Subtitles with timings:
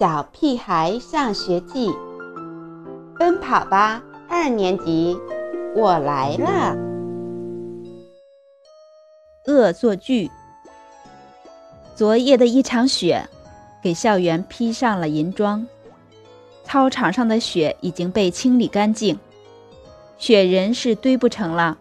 [0.00, 1.92] 小屁孩上学记，
[3.18, 5.14] 奔跑吧二年级，
[5.76, 6.74] 我来了。
[9.46, 10.30] 恶作剧。
[11.94, 13.28] 昨夜的一场雪，
[13.82, 15.66] 给校园披上了银装。
[16.64, 19.20] 操场上的雪已经被清理干净，
[20.16, 21.76] 雪人是堆不成了，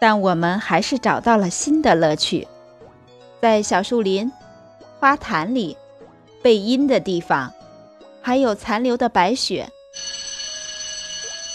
[0.00, 2.48] 但我们还是找到了新的乐趣，
[3.42, 4.32] 在小树林、
[4.98, 5.76] 花坛里。
[6.46, 7.52] 背阴的地方，
[8.22, 9.68] 还有残留的白雪。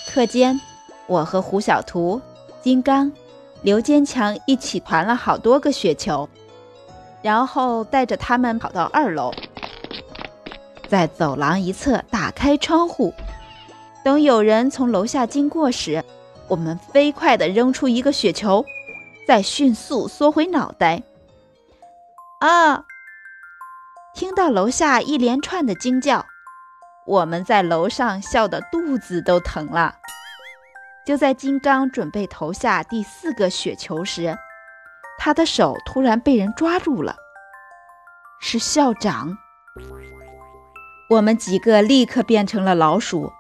[0.05, 0.59] 课间，
[1.08, 2.22] 我和胡小图、
[2.62, 3.09] 金刚、
[3.62, 6.27] 刘坚强一起团了好多个雪球，
[7.22, 9.31] 然后带着他们跑到二楼，
[10.90, 13.14] 在走廊一侧打开窗户，
[14.03, 16.03] 等有人从楼下经过时，
[16.50, 18.66] 我们飞快地扔出一个雪球，
[19.26, 21.02] 再迅速缩回脑袋。
[22.42, 22.84] 啊！
[24.13, 26.25] 听到楼下一连串的惊叫，
[27.08, 29.95] 我们在楼上笑得肚子都疼了。
[31.05, 34.38] 就在金刚准备投下第四个雪球时，
[35.17, 37.16] 他的手突然被人抓住了，
[38.39, 39.36] 是校长。
[41.09, 43.31] 我们几个立刻变成了老鼠，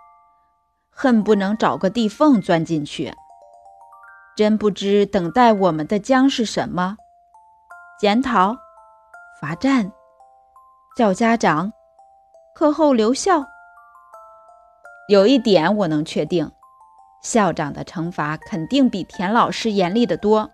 [0.89, 3.13] 恨不能找个地缝钻进去。
[4.35, 6.97] 真不知等待我们的将是什么：
[7.99, 8.55] 检讨、
[9.39, 9.91] 罚站。
[10.93, 11.71] 叫家长，
[12.53, 13.45] 课后留校。
[15.07, 16.51] 有一点我能确定，
[17.23, 20.51] 校长的惩罚肯定比田老师严厉得多。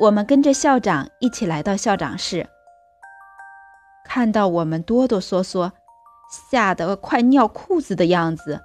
[0.00, 2.48] 我们跟着校长一起来到校长室，
[4.04, 5.70] 看到我们哆哆嗦嗦、
[6.50, 8.60] 吓得快尿裤子的样子，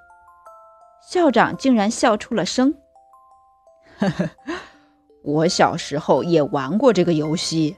[1.08, 2.74] 校长竟然笑出了声
[4.00, 4.30] ：“呵呵，
[5.22, 7.76] 我小时候也玩过这个游戏。”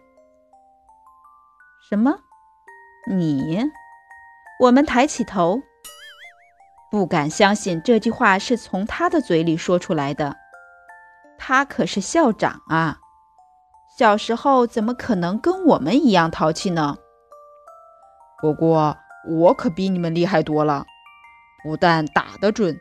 [1.89, 2.15] 什么？
[3.09, 3.59] 你？
[4.61, 5.61] 我们抬起头，
[6.93, 10.37] 不敢相信这句话是从他的嘴里说出来的。
[11.37, 12.99] 他可是校长啊，
[13.99, 16.97] 小时候怎么可能跟我们一样淘气呢？
[18.41, 18.97] 不过
[19.29, 20.87] 我可比你们厉害多了，
[21.65, 22.79] 不但打得准，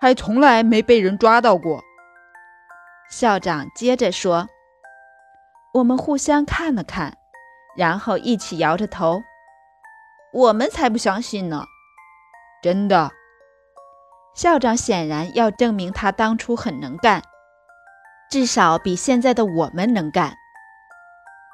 [0.00, 1.82] 还从来没被人抓到过。
[3.10, 4.48] 校长接着说
[5.74, 7.18] ：“我们互相看了看。”
[7.76, 9.22] 然后一起摇着头，
[10.32, 11.64] 我们才不相信呢！
[12.62, 13.10] 真的，
[14.34, 17.22] 校长显然要证明他当初很能干，
[18.30, 20.36] 至少比现在的我们能干。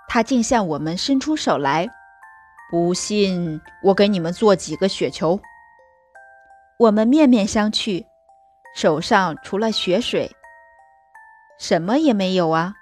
[0.09, 1.89] 他竟向我们伸出手来，
[2.71, 5.41] 不信我给你们做几个雪球。
[6.79, 8.07] 我们面面相觑，
[8.75, 10.31] 手上除了雪水，
[11.59, 12.75] 什么也没有啊。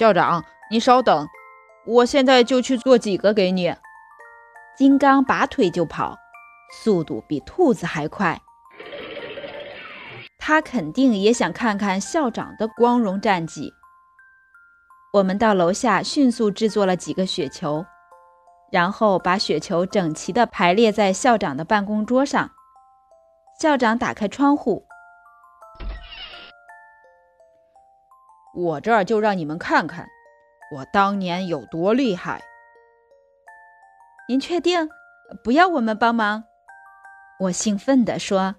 [0.00, 1.28] 校长，你稍等，
[1.84, 3.76] 我现在就去做几个给你。
[4.74, 6.16] 金刚拔腿就跑，
[6.72, 8.40] 速度比兔子还快。
[10.38, 13.74] 他肯定也想看看校长的光荣战绩。
[15.12, 17.84] 我们到楼下迅速制作了几个雪球，
[18.72, 22.50] 然后把雪球整齐地排列在校长的办公桌上。
[23.60, 24.86] 校长打开窗户。
[28.54, 30.08] 我这儿就让你们看看，
[30.74, 32.42] 我当年有多厉害。
[34.28, 34.88] 您确定
[35.44, 36.44] 不要我们帮忙？
[37.40, 38.56] 我兴奋地说：“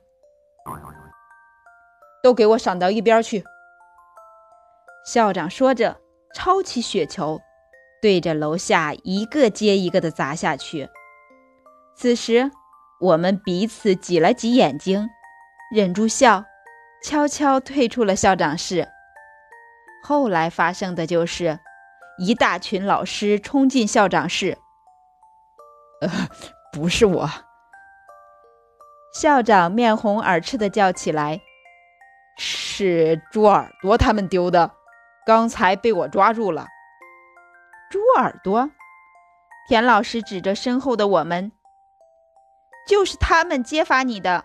[2.23, 3.43] 都给我闪到一边去！”
[5.05, 5.99] 校长说着，
[6.33, 7.39] 抄起雪球，
[8.01, 10.89] 对着楼下一个接一个的砸下去。
[11.95, 12.49] 此时，
[12.99, 15.09] 我们彼此挤了挤眼睛，
[15.75, 16.45] 忍住笑，
[17.03, 18.87] 悄悄退出了校长室。
[20.11, 21.57] 后来发生的就是，
[22.17, 24.57] 一大群老师冲进校长室。
[26.01, 26.09] 呃，
[26.73, 27.29] 不是我。
[29.13, 31.39] 校长面红耳赤的叫起来
[32.37, 34.71] ：“是猪耳朵他们丢的，
[35.25, 36.67] 刚才被我抓住了。”
[37.89, 38.69] 猪耳朵？
[39.69, 41.53] 田老师指着身后的我们
[42.85, 44.43] ：“就是他们揭发你的。”